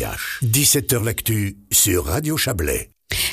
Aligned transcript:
17h 0.00 1.04
L'actu 1.04 1.58
sur 1.70 2.06
Radio 2.06 2.38
Chablais. 2.38 2.90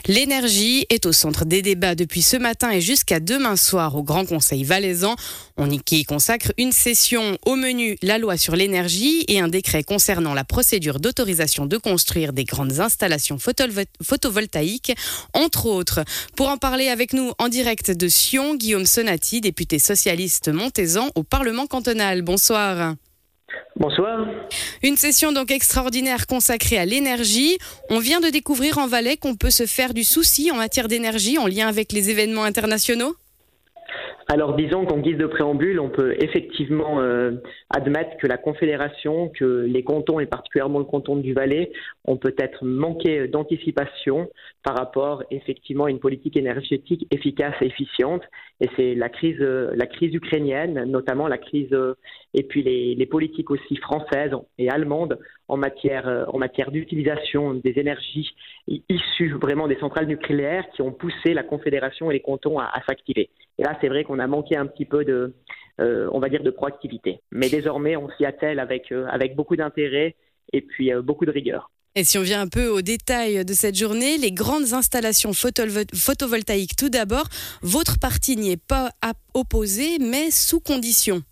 L'énergie 0.08 0.86
est 0.90 1.05
au 1.05 1.13
centre 1.13 1.46
des 1.46 1.62
débats 1.62 1.96
depuis 1.96 2.21
ce 2.21 2.36
matin 2.36 2.71
et 2.71 2.82
jusqu'à 2.82 3.21
demain 3.21 3.55
soir 3.55 3.96
au 3.96 4.04
Grand 4.04 4.25
Conseil 4.25 4.66
valaisan. 4.66 5.16
On 5.56 5.69
y 5.69 6.03
consacre 6.03 6.51
une 6.58 6.74
session 6.74 7.38
au 7.45 7.56
menu 7.56 7.98
la 8.02 8.18
loi 8.18 8.36
sur 8.36 8.55
l'énergie 8.55 9.23
et 9.30 9.39
un 9.39 9.48
décret 9.48 9.84
concernant 9.84 10.34
la 10.34 10.43
procédure 10.43 11.00
d'autorisation 11.00 11.68
de 11.68 11.77
construire 11.77 12.34
des 12.34 12.43
grandes 12.43 12.79
installations 12.81 13.38
photovoltaïques, 13.38 14.93
entre 15.34 15.68
autres. 15.68 16.02
Pour 16.36 16.49
en 16.49 16.57
parler 16.57 16.89
avec 16.89 17.13
nous 17.13 17.31
en 17.39 17.47
direct 17.47 17.91
de 17.91 18.09
Sion, 18.09 18.55
Guillaume 18.55 18.86
Sonati, 18.86 19.39
député 19.39 19.79
socialiste 19.79 20.49
montaisan 20.49 21.09
au 21.15 21.23
Parlement 21.23 21.68
cantonal. 21.68 22.23
Bonsoir. 22.23 22.95
Bonsoir. 23.75 24.27
Une 24.84 24.95
session 24.95 25.32
donc 25.32 25.52
extraordinaire 25.52 26.27
consacrée 26.27 26.77
à 26.77 26.86
l'énergie. 26.86 27.57
On 27.89 28.00
vient 28.00 28.20
de 28.20 28.30
découvrir 28.30 28.77
en 28.77 28.88
Valais 28.88 29.17
qu'on 29.17 29.35
peut 29.35 29.52
se 29.52 29.66
faire 29.66 29.94
du 29.94 30.04
souci 30.04 30.52
en 30.52 30.55
matière 30.55 30.88
d'énergie 30.88 31.38
en 31.38 31.48
lien 31.48 31.68
avec 31.68 31.91
les 31.91 32.09
événements 32.09 32.44
internationaux 32.44 33.16
alors 34.30 34.55
disons 34.55 34.85
qu'en 34.85 34.98
guise 34.98 35.18
de 35.18 35.26
préambule, 35.26 35.80
on 35.80 35.90
peut 35.90 36.13
effectivement 36.20 36.99
euh, 36.99 37.31
admettre 37.70 38.18
que 38.18 38.27
la 38.27 38.38
Confédération, 38.38 39.30
que 39.30 39.66
les 39.66 39.84
cantons 39.84 40.20
et 40.20 40.26
particulièrement 40.26 40.79
le 40.79 40.85
canton 40.85 41.16
du 41.16 41.34
Valais 41.34 41.71
ont 42.04 42.18
peut-être 42.18 42.66
manqué 42.66 43.29
d'anticipation 43.29 44.29
par 44.63 44.76
rapport 44.76 45.23
effectivement 45.32 45.85
à 45.85 45.90
une 45.90 45.99
politique 45.99 46.35
énergétique 46.35 47.07
efficace 47.09 47.55
et 47.62 47.68
efficiente. 47.68 48.23
Et 48.59 48.68
c'est 48.76 48.95
la 48.95 49.07
crise, 49.07 49.40
la 49.40 49.85
crise 49.85 50.13
ukrainienne, 50.13 50.84
notamment 50.84 51.29
la 51.29 51.38
crise 51.38 51.73
et 52.34 52.44
puis 52.44 52.63
les, 52.63 53.05
politiques 53.05 53.49
aussi 53.52 53.77
françaises 53.77 54.31
et 54.58 54.70
allemandes 54.70 55.18
en 55.48 55.58
matière, 55.58 56.26
en 56.31 56.38
matière 56.38 56.72
d'utilisation 56.72 57.54
des 57.54 57.73
énergies 57.77 58.30
issues 58.68 59.34
vraiment 59.34 59.68
des 59.68 59.77
centrales 59.77 60.08
nucléaires 60.08 60.66
qui 60.76 60.82
ont 60.82 60.91
poussé 60.91 61.34
la 61.34 61.43
Confédération 61.43 62.12
et 62.12 62.16
les 62.16 62.20
cantons 62.20 62.60
à, 62.60 62.71
s'activer. 62.88 63.29
Et 63.57 63.63
là, 63.63 63.77
c'est 63.82 63.88
vrai 63.88 64.04
qu'on 64.04 64.20
a 64.20 64.28
manqué 64.28 64.58
un 64.58 64.68
petit 64.68 64.86
peu 64.86 65.06
de, 65.06 65.34
euh, 65.80 66.10
on 66.12 66.20
va 66.20 66.30
dire, 66.30 66.44
de 66.44 66.52
proactivité. 66.52 67.22
Mais 67.32 67.50
désormais, 67.50 67.96
on 67.96 68.10
s'y 68.18 68.26
attelle 68.26 68.60
avec, 68.60 68.92
euh, 68.92 69.06
avec 69.10 69.36
beaucoup 69.36 69.56
d'intérêt 69.56 70.16
et 70.54 70.62
puis 70.62 70.94
euh, 70.94 71.02
beaucoup 71.02 71.26
de 71.26 71.32
rigueur. 71.32 71.72
Et 71.96 72.04
si 72.04 72.18
on 72.20 72.22
vient 72.22 72.42
un 72.42 72.48
peu 72.48 72.68
au 72.68 72.82
détail 72.82 73.44
de 73.44 73.54
cette 73.54 73.76
journée, 73.76 74.18
les 74.18 74.32
grandes 74.32 74.73
installations 74.73 75.32
photovoltaïques 75.34 76.76
tout 76.76 76.90
d'abord, 76.90 77.26
votre 77.64 77.98
parti 77.98 78.36
n'y 78.36 78.52
est 78.52 78.64
pas 78.64 78.92
opposé, 79.34 79.98
mais 80.00 80.30
sous 80.30 80.60
condition. 80.60 81.23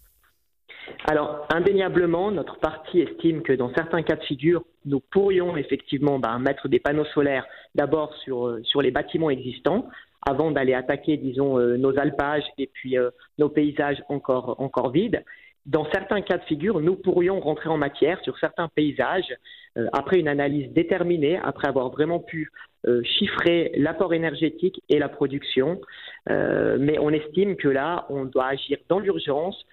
Alors, 1.08 1.46
indéniablement, 1.54 2.32
notre 2.32 2.58
parti 2.58 3.00
estime 3.00 3.44
que 3.44 3.54
dans 3.54 3.72
certains 3.76 4.02
cas 4.02 4.16
de 4.16 4.24
figure, 4.24 4.64
nous 4.86 5.00
pourrions 5.00 5.56
effectivement 5.56 6.18
bah, 6.18 6.38
mettre 6.40 6.68
des 6.68 6.80
panneaux 6.80 7.06
solaires 7.06 7.46
d'abord 7.76 8.14
sur, 8.24 8.58
sur 8.64 8.82
les 8.82 8.90
bâtiments 8.90 9.30
existants, 9.30 9.88
avant 10.26 10.50
d'aller 10.50 10.74
attaquer, 10.74 11.18
disons, 11.18 11.60
euh, 11.60 11.78
nos 11.78 11.98
alpages 12.00 12.46
et 12.58 12.68
puis 12.74 12.98
euh, 12.98 13.12
nos 13.38 13.50
paysages 13.50 14.04
encore, 14.10 14.56
encore 14.60 14.90
vides. 14.90 15.24
Dans 15.66 15.86
certains 15.92 16.22
cas 16.22 16.38
de 16.38 16.44
figure, 16.44 16.80
nous 16.80 16.96
pourrions 16.96 17.40
rentrer 17.40 17.70
en 17.70 17.78
matière 17.78 18.22
sur 18.24 18.38
certains 18.38 18.68
paysages 18.70 19.34
euh, 19.78 19.88
après 19.94 20.20
une 20.20 20.28
analyse 20.28 20.72
déterminée, 20.74 21.40
après 21.44 21.68
avoir 21.68 21.90
vraiment 21.90 22.20
pu 22.20 22.52
chiffrer 23.18 23.72
l'apport 23.78 24.14
énergétique 24.14 24.80
et 24.90 25.00
la 25.00 25.10
production. 25.10 25.82
mais 26.30 27.00
on 27.00 27.10
estime 27.10 27.56
que 27.56 27.68
là, 27.68 28.06
on 28.10 28.26
doit 28.26 28.46
agir 28.46 28.78
dans 28.90 29.00
l'urgence. 29.00 29.66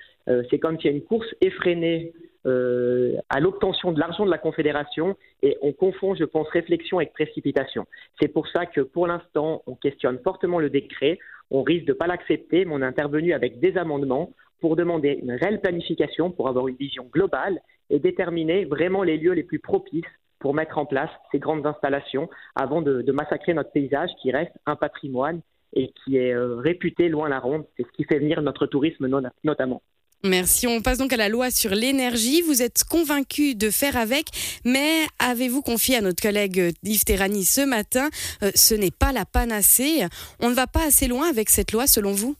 C'est 0.49 0.59
comme 0.59 0.79
s'il 0.79 0.91
y 0.91 0.95
a 0.95 0.97
une 0.97 1.05
course 1.05 1.29
effrénée 1.43 2.15
euh, 2.45 3.15
à 3.29 3.39
l'obtention 3.39 3.93
de 3.93 4.01
l'argent 4.01 4.27
de 4.27 4.31
la 4.31 4.39
Confédération 4.39 5.17
et 5.43 5.57
on 5.63 5.73
confond, 5.73 6.17
je 6.17 6.25
pense, 6.25 6.49
réflexion 6.49 6.99
avec 6.99 7.13
précipitation. 7.13 7.87
C'est 8.21 8.27
pour 8.27 8.49
ça 8.49 8.67
que 8.67 8.81
pour 8.81 9.07
l'instant, 9.07 9.63
on 9.67 9.77
questionne 9.77 10.19
fortement 10.25 10.59
le 10.59 10.69
décret, 10.69 11.21
on 11.53 11.63
risque 11.63 11.85
de 11.85 11.93
ne 11.93 11.97
pas 11.97 12.09
l'accepter, 12.09 12.65
mais 12.65 12.75
on 12.75 12.83
est 12.83 12.87
intervenu 12.87 13.33
avec 13.33 13.61
des 13.61 13.77
amendements 13.79 14.33
pour 14.63 14.77
demander 14.77 15.19
une 15.21 15.33
réelle 15.33 15.61
planification, 15.61 16.31
pour 16.31 16.49
avoir 16.49 16.69
une 16.69 16.77
vision 16.77 17.05
globale 17.13 17.61
et 17.91 17.99
déterminer 17.99 18.65
vraiment 18.65 19.03
les 19.03 19.19
lieux 19.19 19.33
les 19.33 19.43
plus 19.43 19.59
propices 19.59 20.05
pour 20.39 20.55
mettre 20.55 20.79
en 20.79 20.87
place 20.87 21.11
ces 21.33 21.41
grandes 21.41 21.67
installations 21.67 22.31
avant 22.55 22.81
de, 22.81 23.11
massacrer 23.13 23.55
notre 23.55 23.73
paysage 23.73 24.11
qui 24.23 24.31
reste 24.31 24.53
un 24.67 24.77
patrimoine 24.77 25.41
et 25.75 25.93
qui 26.05 26.17
est 26.17 26.33
euh, 26.33 26.57
réputé 26.57 27.09
loin 27.09 27.29
la 27.29 27.41
ronde. 27.41 27.65
C'est 27.77 27.85
ce 27.85 27.93
qui 27.93 28.05
fait 28.05 28.21
venir 28.21 28.41
notre 28.41 28.67
tourisme 28.67 29.09
notamment. 29.43 29.83
Merci. 30.25 30.69
On 30.69 30.81
passe 30.81 30.99
donc 30.99 31.13
à 31.13 31.17
la 31.17 31.29
loi 31.29 31.51
sur 31.51 31.73
l'énergie. 31.73 32.43
Vous 32.43 32.63
êtes 32.63 32.85
convaincu 32.89 33.57
de 33.57 33.71
faire 33.71 33.97
avec, 33.97 34.27
mais 34.65 35.07
avez-vous 35.19 35.63
confié 35.63 35.97
à 35.97 36.01
notre 36.01 36.23
collègue 36.23 36.73
Yves 36.85 37.05
Terrani 37.05 37.45
ce 37.45 37.67
matin, 37.67 38.09
euh, 38.45 38.53
ce 38.55 38.75
n'est 38.75 38.93
pas 38.93 39.11
la 39.11 39.25
panacée. 39.25 40.07
On 40.39 40.51
ne 40.51 40.55
va 40.55 40.69
pas 40.69 40.87
assez 40.87 41.09
loin 41.09 41.29
avec 41.29 41.51
cette 41.51 41.73
loi, 41.73 41.89
selon 41.89 42.13
vous? 42.13 42.37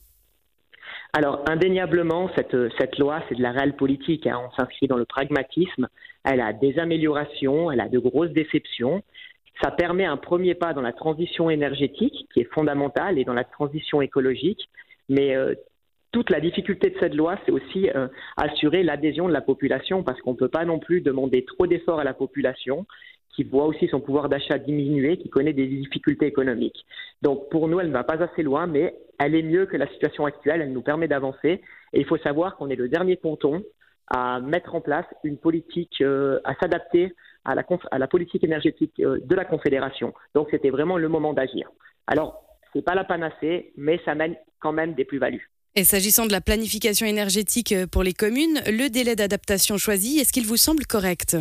Alors, 1.15 1.43
indéniablement, 1.47 2.31
cette, 2.35 2.57
cette 2.79 2.97
loi, 2.97 3.21
c'est 3.29 3.35
de 3.35 3.43
la 3.43 3.51
réelle 3.51 3.75
politique. 3.75 4.25
Hein. 4.25 4.41
On 4.47 4.51
s'inscrit 4.55 4.87
dans 4.87 4.97
le 4.97 5.05
pragmatisme. 5.05 5.87
Elle 6.23 6.41
a 6.41 6.53
des 6.53 6.79
améliorations, 6.79 7.71
elle 7.71 7.81
a 7.81 7.87
de 7.87 7.99
grosses 7.99 8.31
déceptions. 8.31 9.03
Ça 9.61 9.69
permet 9.69 10.05
un 10.05 10.17
premier 10.17 10.55
pas 10.55 10.73
dans 10.73 10.81
la 10.81 10.91
transition 10.91 11.51
énergétique, 11.51 12.27
qui 12.33 12.39
est 12.39 12.51
fondamentale, 12.51 13.19
et 13.19 13.25
dans 13.25 13.35
la 13.35 13.43
transition 13.43 14.01
écologique. 14.01 14.67
Mais 15.07 15.35
euh, 15.35 15.53
toute 16.11 16.31
la 16.31 16.39
difficulté 16.39 16.89
de 16.89 16.97
cette 16.99 17.13
loi, 17.13 17.37
c'est 17.45 17.51
aussi 17.51 17.91
euh, 17.91 18.07
assurer 18.35 18.81
l'adhésion 18.81 19.27
de 19.27 19.33
la 19.33 19.41
population, 19.41 20.01
parce 20.01 20.19
qu'on 20.21 20.31
ne 20.31 20.37
peut 20.37 20.47
pas 20.47 20.65
non 20.65 20.79
plus 20.79 21.01
demander 21.01 21.45
trop 21.45 21.67
d'efforts 21.67 21.99
à 21.99 22.03
la 22.03 22.15
population, 22.15 22.87
qui 23.35 23.43
voit 23.43 23.65
aussi 23.65 23.87
son 23.87 23.99
pouvoir 23.99 24.29
d'achat 24.29 24.57
diminuer, 24.57 25.17
qui 25.17 25.29
connaît 25.29 25.53
des 25.53 25.67
difficultés 25.67 26.27
économiques. 26.27 26.85
Donc 27.21 27.49
pour 27.49 27.67
nous, 27.67 27.79
elle 27.79 27.87
ne 27.87 27.93
va 27.93 28.03
pas 28.03 28.21
assez 28.23 28.43
loin, 28.43 28.67
mais 28.67 28.95
elle 29.19 29.35
est 29.35 29.43
mieux 29.43 29.65
que 29.65 29.77
la 29.77 29.87
situation 29.87 30.25
actuelle, 30.25 30.61
elle 30.61 30.71
nous 30.71 30.81
permet 30.81 31.07
d'avancer. 31.07 31.61
Et 31.93 31.99
il 31.99 32.05
faut 32.05 32.17
savoir 32.17 32.55
qu'on 32.57 32.69
est 32.69 32.75
le 32.75 32.89
dernier 32.89 33.17
canton 33.17 33.63
à 34.07 34.39
mettre 34.39 34.75
en 34.75 34.81
place 34.81 35.05
une 35.23 35.37
politique, 35.37 36.01
euh, 36.01 36.39
à 36.43 36.53
s'adapter 36.55 37.13
à 37.45 37.55
la, 37.55 38.07
politique 38.07 38.43
énergétique 38.43 38.93
euh, 38.99 39.19
de 39.23 39.35
la 39.35 39.45
Confédération. 39.45 40.13
Donc 40.33 40.47
c'était 40.51 40.69
vraiment 40.69 40.97
le 40.97 41.09
moment 41.09 41.33
d'agir. 41.33 41.69
Alors, 42.07 42.43
ce 42.71 42.77
n'est 42.77 42.83
pas 42.83 42.95
la 42.95 43.03
panacée, 43.03 43.73
mais 43.77 43.99
ça 44.05 44.15
mène 44.15 44.35
quand 44.59 44.71
même 44.71 44.93
des 44.93 45.05
plus-values. 45.05 45.49
Et 45.75 45.83
s'agissant 45.83 46.25
de 46.25 46.31
la 46.31 46.41
planification 46.41 47.07
énergétique 47.07 47.71
euh, 47.71 47.87
pour 47.87 48.03
les 48.03 48.13
communes, 48.13 48.61
le 48.67 48.89
délai 48.89 49.15
d'adaptation 49.15 49.77
choisi, 49.77 50.19
est-ce 50.19 50.31
qu'il 50.31 50.45
vous 50.45 50.57
semble 50.57 50.85
correct? 50.85 51.35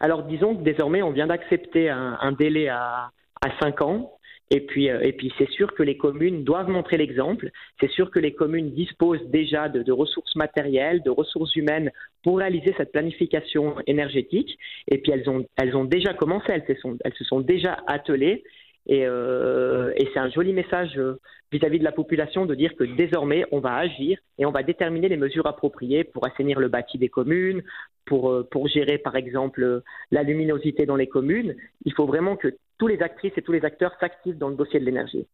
Alors 0.00 0.24
disons 0.24 0.56
que 0.56 0.62
désormais, 0.62 1.02
on 1.02 1.10
vient 1.10 1.26
d'accepter 1.26 1.88
un, 1.88 2.32
délai 2.32 2.68
à, 2.68 3.10
à 3.42 3.58
5 3.60 3.82
ans. 3.82 4.12
Et 4.50 4.60
puis, 4.60 4.90
euh, 4.90 5.00
et 5.02 5.12
puis 5.12 5.32
c'est 5.38 5.50
sûr 5.50 5.74
que 5.74 5.82
les 5.82 5.96
communes 5.96 6.44
doivent 6.44 6.68
montrer 6.68 6.96
l'exemple. 6.96 7.50
C'est 7.80 7.90
sûr 7.90 8.10
que 8.10 8.20
les 8.20 8.32
communes 8.32 8.70
disposent 8.70 9.24
déjà 9.26 9.68
de, 9.68 9.82
de, 9.82 9.92
ressources 9.92 10.36
matérielles, 10.36 11.02
de 11.02 11.10
ressources 11.10 11.56
humaines 11.56 11.90
pour 12.22 12.38
réaliser 12.38 12.72
cette 12.76 12.92
planification 12.92 13.74
énergétique. 13.88 14.56
Et 14.88 14.98
puis 14.98 15.10
elles 15.10 15.28
ont, 15.28 15.44
elles 15.56 15.76
ont 15.76 15.84
déjà 15.84 16.14
commencé, 16.14 16.46
elles 16.50 16.66
se 16.66 16.80
sont, 16.80 16.96
elles 17.04 17.14
se 17.14 17.24
sont 17.24 17.40
déjà 17.40 17.78
attelées. 17.88 18.44
Et, 18.86 19.04
euh, 19.04 19.92
et 19.96 20.08
c'est 20.12 20.20
un 20.20 20.30
joli 20.30 20.52
message 20.52 20.92
euh, 20.96 21.18
vis-à-vis 21.50 21.78
de 21.78 21.84
la 21.84 21.92
population 21.92 22.46
de 22.46 22.54
dire 22.54 22.74
que 22.76 22.84
désormais, 22.84 23.44
on 23.50 23.60
va 23.60 23.74
agir 23.76 24.18
et 24.38 24.46
on 24.46 24.52
va 24.52 24.62
déterminer 24.62 25.08
les 25.08 25.16
mesures 25.16 25.46
appropriées 25.46 26.04
pour 26.04 26.26
assainir 26.26 26.60
le 26.60 26.68
bâti 26.68 26.96
des 26.98 27.08
communes, 27.08 27.62
pour, 28.04 28.30
euh, 28.30 28.46
pour 28.48 28.68
gérer, 28.68 28.98
par 28.98 29.16
exemple, 29.16 29.82
la 30.10 30.22
luminosité 30.22 30.86
dans 30.86 30.96
les 30.96 31.08
communes. 31.08 31.56
Il 31.84 31.92
faut 31.94 32.06
vraiment 32.06 32.36
que 32.36 32.56
tous 32.78 32.86
les 32.86 33.02
actrices 33.02 33.32
et 33.36 33.42
tous 33.42 33.52
les 33.52 33.64
acteurs 33.64 33.92
s'activent 33.98 34.38
dans 34.38 34.48
le 34.48 34.56
dossier 34.56 34.78
de 34.78 34.84
l'énergie. 34.84 35.26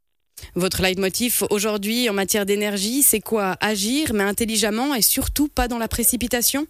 Votre 0.55 0.83
leitmotiv 0.83 1.43
aujourd'hui 1.51 2.09
en 2.09 2.15
matière 2.15 2.47
d'énergie, 2.47 3.03
c'est 3.03 3.21
quoi? 3.21 3.57
Agir, 3.61 4.13
mais 4.15 4.25
intelligemment 4.25 4.95
et 4.95 5.03
surtout 5.03 5.49
pas 5.49 5.69
dans 5.69 5.79
la 5.79 5.89
précipitation? 5.89 6.67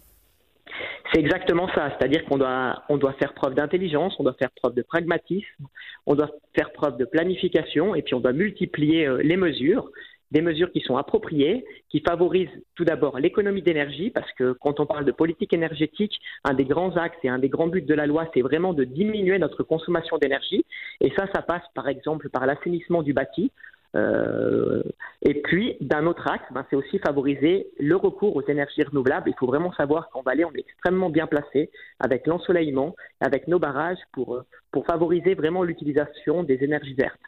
C'est 1.13 1.19
exactement 1.19 1.67
ça, 1.75 1.95
c'est-à-dire 1.97 2.25
qu'on 2.25 2.37
doit, 2.37 3.13
faire 3.19 3.33
preuve 3.33 3.53
d'intelligence, 3.53 4.15
on 4.19 4.23
doit 4.23 4.33
faire 4.33 4.49
preuve 4.51 4.73
de 4.73 4.81
pragmatisme, 4.81 5.65
on 6.07 6.15
doit 6.15 6.31
faire 6.55 6.71
preuve 6.71 6.97
de 6.97 7.05
planification 7.05 7.93
et 7.93 8.01
puis 8.01 8.15
on 8.15 8.19
doit 8.19 8.33
multiplier 8.33 9.05
euh, 9.05 9.21
les 9.21 9.37
mesures, 9.37 9.89
des 10.31 10.41
mesures 10.41 10.71
qui 10.71 10.79
sont 10.81 10.97
appropriées, 10.97 11.63
qui 11.89 11.99
favorisent 11.99 12.49
tout 12.75 12.83
d'abord 12.83 13.19
l'économie 13.19 13.61
d'énergie, 13.61 14.09
parce 14.09 14.31
que 14.33 14.53
quand 14.53 14.79
on 14.79 14.87
parle 14.87 15.05
de 15.05 15.11
politique 15.11 15.53
énergétique, 15.53 16.19
un 16.43 16.55
des 16.55 16.65
grands 16.65 16.95
axes 16.97 17.17
et 17.23 17.29
un 17.29 17.37
des 17.37 17.49
grands 17.49 17.67
buts 17.67 17.83
de 17.83 17.93
la 17.93 18.07
loi, 18.07 18.27
c'est 18.33 18.41
vraiment 18.41 18.73
de 18.73 18.83
diminuer 18.83 19.37
notre 19.37 19.61
consommation 19.61 20.17
d'énergie. 20.17 20.65
Et 20.99 21.11
ça, 21.15 21.27
ça 21.35 21.43
passe 21.43 21.63
par 21.75 21.87
exemple 21.87 22.29
par 22.29 22.47
l'assainissement 22.47 23.03
du 23.03 23.13
bâti. 23.13 23.51
Euh, 23.95 24.83
et 25.21 25.41
puis, 25.41 25.77
d'un 25.81 26.05
autre 26.05 26.27
axe, 26.27 26.45
ben, 26.51 26.65
c'est 26.69 26.75
aussi 26.75 26.99
favoriser 26.99 27.67
le 27.79 27.95
recours 27.95 28.35
aux 28.35 28.45
énergies 28.47 28.83
renouvelables. 28.83 29.29
Il 29.29 29.35
faut 29.39 29.47
vraiment 29.47 29.73
savoir 29.73 30.09
qu'en 30.09 30.21
Valais, 30.21 30.45
on 30.45 30.53
est 30.53 30.59
extrêmement 30.59 31.09
bien 31.09 31.27
placé 31.27 31.69
avec 31.99 32.27
l'ensoleillement, 32.27 32.95
avec 33.19 33.47
nos 33.47 33.59
barrages 33.59 33.99
pour, 34.11 34.41
pour 34.71 34.85
favoriser 34.85 35.35
vraiment 35.35 35.63
l'utilisation 35.63 36.43
des 36.43 36.63
énergies 36.63 36.95
vertes. 36.95 37.19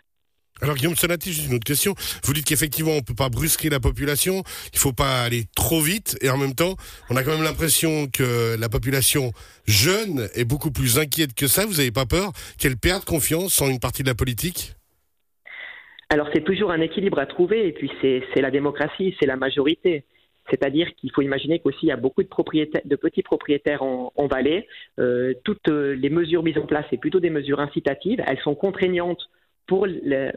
Alors 0.61 0.75
Guillaume 0.75 0.95
Sonati, 0.95 1.33
juste 1.33 1.47
une 1.49 1.55
autre 1.55 1.65
question. 1.65 1.95
Vous 2.23 2.31
dites 2.31 2.45
qu'effectivement 2.45 2.93
on 2.93 3.01
peut 3.01 3.13
pas 3.13 3.27
brusquer 3.27 3.69
la 3.69 3.81
population, 3.81 4.41
il 4.71 4.79
faut 4.79 4.93
pas 4.93 5.23
aller 5.23 5.47
trop 5.53 5.81
vite 5.81 6.17
et 6.21 6.29
en 6.29 6.37
même 6.37 6.55
temps 6.55 6.77
on 7.09 7.17
a 7.17 7.23
quand 7.23 7.31
même 7.31 7.43
l'impression 7.43 8.07
que 8.07 8.55
la 8.57 8.69
population 8.69 9.33
jeune 9.65 10.29
est 10.33 10.45
beaucoup 10.45 10.71
plus 10.71 10.97
inquiète 10.97 11.33
que 11.33 11.47
ça. 11.47 11.65
Vous 11.65 11.73
n'avez 11.73 11.91
pas 11.91 12.05
peur 12.05 12.31
qu'elle 12.57 12.77
perde 12.77 13.03
confiance 13.03 13.61
en 13.61 13.67
une 13.67 13.81
partie 13.81 14.01
de 14.01 14.07
la 14.07 14.15
politique? 14.15 14.75
Alors 16.09 16.29
c'est 16.33 16.43
toujours 16.43 16.71
un 16.71 16.81
équilibre 16.81 17.19
à 17.19 17.25
trouver 17.25 17.67
et 17.67 17.71
puis 17.71 17.91
c'est 18.01 18.41
la 18.41 18.51
démocratie, 18.51 19.15
c'est 19.19 19.25
la 19.25 19.37
majorité. 19.37 20.03
C'est-à-dire 20.49 20.93
qu'il 20.95 21.11
faut 21.11 21.21
imaginer 21.21 21.59
qu'aussi 21.59 21.79
il 21.83 21.89
y 21.89 21.91
a 21.91 21.97
beaucoup 21.97 22.21
de, 22.21 22.27
propriétaires, 22.27 22.81
de 22.85 22.95
petits 22.95 23.23
propriétaires 23.23 23.81
en, 23.81 24.27
vallée. 24.27 24.67
Euh, 24.99 25.33
toutes 25.43 25.67
les 25.69 26.09
mesures 26.09 26.43
mises 26.43 26.57
en 26.59 26.67
place, 26.67 26.85
c'est 26.91 26.99
plutôt 26.99 27.19
des 27.19 27.31
mesures 27.31 27.59
incitatives. 27.59 28.21
Elles 28.27 28.39
sont 28.39 28.53
contraignantes 28.53 29.27
pour, 29.67 29.87
les, 29.87 30.31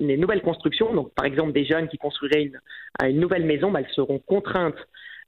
les, 0.00 0.16
nouvelles 0.16 0.42
constructions, 0.42 0.94
donc 0.94 1.12
par 1.14 1.26
exemple 1.26 1.52
des 1.52 1.64
jeunes 1.64 1.88
qui 1.88 1.98
construiraient 1.98 2.50
une, 3.02 3.20
nouvelle 3.20 3.44
maison, 3.44 3.70
bah, 3.70 3.80
elles 3.80 3.94
seront 3.94 4.18
contraintes 4.18 4.78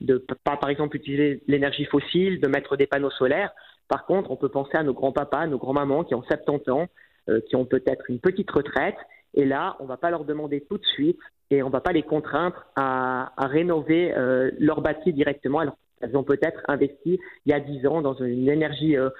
de 0.00 0.24
pas 0.44 0.56
par 0.56 0.70
exemple 0.70 0.96
utiliser 0.96 1.42
l'énergie 1.46 1.84
fossile, 1.84 2.40
de 2.40 2.48
mettre 2.48 2.76
des 2.76 2.86
panneaux 2.86 3.10
solaires. 3.10 3.52
Par 3.88 4.04
contre, 4.06 4.30
on 4.30 4.36
peut 4.36 4.48
penser 4.48 4.76
à 4.76 4.82
nos 4.82 4.94
grands-papas, 4.94 5.46
nos 5.46 5.58
grands-mamans 5.58 6.04
qui 6.04 6.14
ont 6.14 6.22
70 6.22 6.70
ans, 6.70 6.86
euh, 7.28 7.40
qui 7.48 7.56
ont 7.56 7.64
peut-être 7.64 8.10
une 8.10 8.18
petite 8.18 8.50
retraite, 8.50 8.96
et 9.36 9.44
là, 9.44 9.76
on 9.80 9.84
ne 9.84 9.88
va 9.88 9.98
pas 9.98 10.10
leur 10.10 10.24
demander 10.24 10.64
tout 10.68 10.78
de 10.78 10.86
suite 10.86 11.18
et 11.50 11.62
on 11.62 11.66
ne 11.66 11.72
va 11.72 11.80
pas 11.80 11.92
les 11.92 12.02
contraindre 12.02 12.64
à, 12.74 13.30
rénover 13.38 14.12
euh, 14.16 14.50
leur 14.58 14.80
bâti 14.80 15.12
directement. 15.12 15.60
Alors, 15.60 15.76
elles 16.00 16.16
ont 16.16 16.24
peut-être 16.24 16.60
investi 16.68 17.20
il 17.44 17.50
y 17.50 17.52
a 17.52 17.60
10 17.60 17.86
ans 17.86 18.00
dans 18.00 18.14
une 18.14 18.48
énergie 18.48 18.96
euh, 18.96 19.10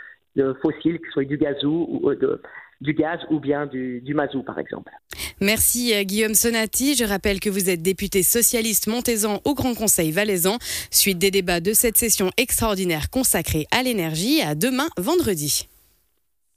fossile, 0.63 0.99
que 0.99 1.07
ce 1.07 1.13
soit 1.13 1.25
du 1.25 1.37
gazou 1.37 1.87
ou 1.89 2.11
euh, 2.11 2.43
du 2.81 2.95
gaz 2.95 3.21
ou 3.31 3.41
bien 3.41 3.67
du, 3.67 4.01
du 4.01 4.15
mazou, 4.15 4.43
par 4.43 4.59
exemple. 4.59 4.91
Merci 5.41 5.93
Guillaume 6.05 6.35
Sonati. 6.35 6.95
Je 6.95 7.05
rappelle 7.05 7.41
que 7.41 7.51
vous 7.51 7.71
êtes 7.71 7.83
député 7.83 8.23
socialiste 8.23 8.87
montaisan 8.87 9.41
au 9.45 9.55
Grand 9.55 9.75
Conseil 9.75 10.11
valaisan. 10.11 10.57
Suite 10.91 11.19
des 11.19 11.31
débats 11.31 11.61
de 11.61 11.73
cette 11.73 11.97
session 11.97 12.31
extraordinaire 12.37 13.11
consacrée 13.11 13.67
à 13.71 13.83
l'énergie 13.83 14.41
à 14.43 14.55
demain 14.55 14.89
vendredi. 14.99 15.69